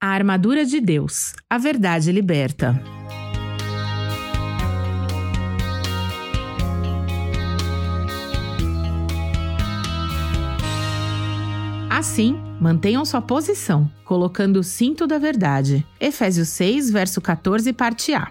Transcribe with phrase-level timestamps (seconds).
[0.00, 1.34] A armadura de Deus.
[1.50, 2.80] A verdade liberta.
[11.90, 15.84] Assim, mantenham sua posição, colocando o cinto da verdade.
[15.98, 18.30] Efésios 6, verso 14, parte A.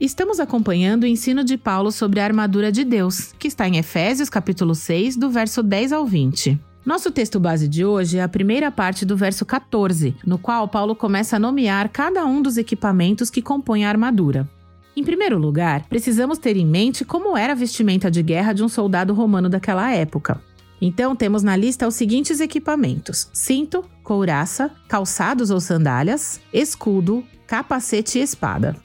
[0.00, 4.30] Estamos acompanhando o ensino de Paulo sobre a armadura de Deus, que está em Efésios
[4.30, 6.60] capítulo 6, do verso 10 ao 20.
[6.86, 10.94] Nosso texto base de hoje é a primeira parte do verso 14, no qual Paulo
[10.94, 14.48] começa a nomear cada um dos equipamentos que compõem a armadura.
[14.96, 18.68] Em primeiro lugar, precisamos ter em mente como era a vestimenta de guerra de um
[18.68, 20.40] soldado romano daquela época.
[20.80, 28.22] Então, temos na lista os seguintes equipamentos: cinto, couraça, calçados ou sandálias, escudo, capacete e
[28.22, 28.76] espada.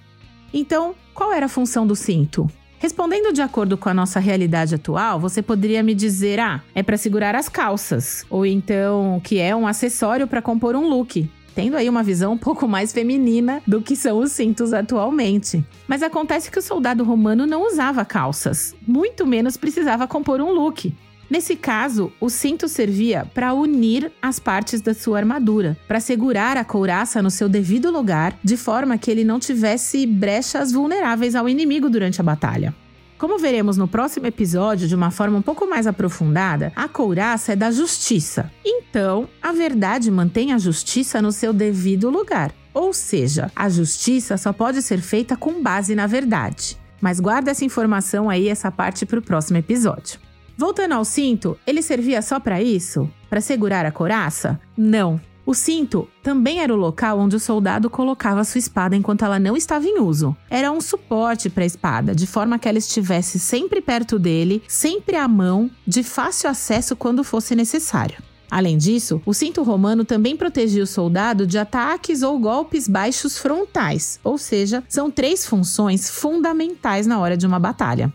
[0.52, 2.50] Então, qual era a função do cinto?
[2.82, 6.98] Respondendo de acordo com a nossa realidade atual, você poderia me dizer: ah, é para
[6.98, 11.30] segurar as calças, ou então que é um acessório para compor um look.
[11.54, 15.64] Tendo aí uma visão um pouco mais feminina do que são os cintos atualmente.
[15.88, 20.92] Mas acontece que o soldado romano não usava calças, muito menos precisava compor um look.
[21.32, 26.66] Nesse caso, o cinto servia para unir as partes da sua armadura, para segurar a
[26.66, 31.90] couraça no seu devido lugar, de forma que ele não tivesse brechas vulneráveis ao inimigo
[31.90, 32.76] durante a batalha.
[33.18, 37.56] Como veremos no próximo episódio de uma forma um pouco mais aprofundada, a couraça é
[37.56, 38.52] da justiça.
[38.66, 42.52] Então, a verdade mantém a justiça no seu devido lugar.
[42.74, 46.78] Ou seja, a justiça só pode ser feita com base na verdade.
[47.00, 50.20] Mas guarda essa informação aí, essa parte para o próximo episódio.
[50.62, 53.10] Voltando ao cinto, ele servia só para isso?
[53.28, 54.62] Para segurar a coraça?
[54.78, 55.20] Não.
[55.44, 59.58] O cinto também era o local onde o soldado colocava sua espada enquanto ela não
[59.58, 60.38] estava em uso.
[60.52, 65.16] Era um suporte para a espada, de forma que ela estivesse sempre perto dele, sempre
[65.16, 68.22] à mão, de fácil acesso quando fosse necessário.
[68.52, 74.20] Além disso, o cinto romano também protegia o soldado de ataques ou golpes baixos frontais,
[74.24, 78.14] ou seja, são três funções fundamentais na hora de uma batalha.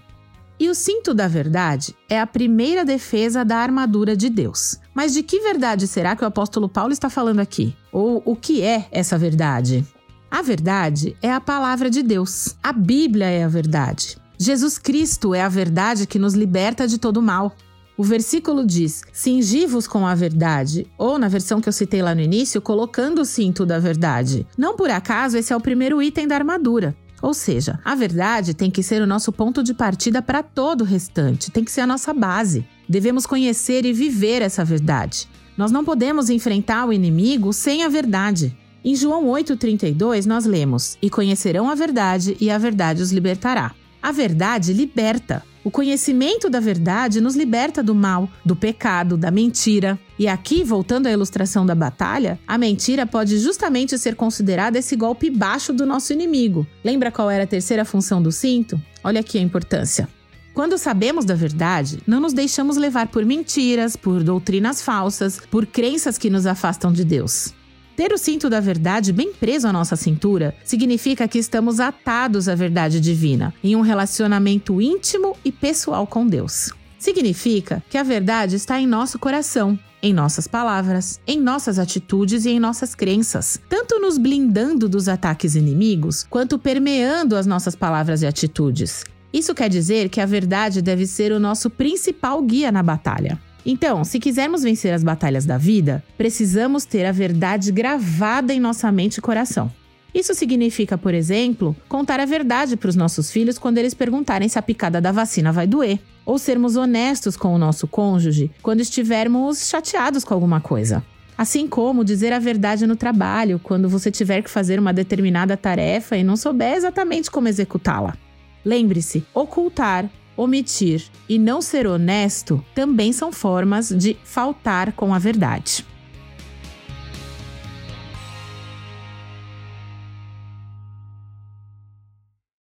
[0.58, 4.78] E o cinto da verdade é a primeira defesa da armadura de Deus.
[4.94, 7.76] Mas de que verdade será que o apóstolo Paulo está falando aqui?
[7.92, 9.84] Ou o que é essa verdade?
[10.30, 12.56] A verdade é a palavra de Deus.
[12.62, 14.16] A Bíblia é a verdade.
[14.38, 17.54] Jesus Cristo é a verdade que nos liberta de todo mal.
[17.96, 22.20] O versículo diz: Cingi-vos com a verdade, ou na versão que eu citei lá no
[22.20, 24.46] início, colocando o cinto da verdade.
[24.56, 26.94] Não por acaso esse é o primeiro item da armadura.
[27.22, 30.84] Ou seja, a verdade tem que ser o nosso ponto de partida para todo o
[30.84, 32.66] restante, tem que ser a nossa base.
[32.88, 35.28] Devemos conhecer e viver essa verdade.
[35.56, 38.56] Nós não podemos enfrentar o inimigo sem a verdade.
[38.84, 43.74] Em João 8,32, nós lemos: E conhecerão a verdade, e a verdade os libertará.
[44.02, 45.42] A verdade liberta.
[45.66, 49.98] O conhecimento da verdade nos liberta do mal, do pecado, da mentira.
[50.16, 55.28] E aqui, voltando à ilustração da batalha, a mentira pode justamente ser considerada esse golpe
[55.28, 56.64] baixo do nosso inimigo.
[56.84, 58.80] Lembra qual era a terceira função do cinto?
[59.02, 60.08] Olha aqui a importância.
[60.54, 66.16] Quando sabemos da verdade, não nos deixamos levar por mentiras, por doutrinas falsas, por crenças
[66.16, 67.52] que nos afastam de Deus.
[67.96, 72.54] Ter o cinto da verdade bem preso à nossa cintura significa que estamos atados à
[72.54, 76.70] verdade divina, em um relacionamento íntimo e pessoal com Deus.
[76.98, 82.50] Significa que a verdade está em nosso coração, em nossas palavras, em nossas atitudes e
[82.50, 88.26] em nossas crenças, tanto nos blindando dos ataques inimigos, quanto permeando as nossas palavras e
[88.26, 89.04] atitudes.
[89.32, 93.40] Isso quer dizer que a verdade deve ser o nosso principal guia na batalha.
[93.68, 98.92] Então, se quisermos vencer as batalhas da vida, precisamos ter a verdade gravada em nossa
[98.92, 99.72] mente e coração.
[100.14, 104.56] Isso significa, por exemplo, contar a verdade para os nossos filhos quando eles perguntarem se
[104.56, 109.68] a picada da vacina vai doer, ou sermos honestos com o nosso cônjuge quando estivermos
[109.68, 111.04] chateados com alguma coisa.
[111.36, 116.16] Assim como dizer a verdade no trabalho quando você tiver que fazer uma determinada tarefa
[116.16, 118.16] e não souber exatamente como executá-la.
[118.64, 125.84] Lembre-se, ocultar omitir e não ser honesto também são formas de faltar com a verdade.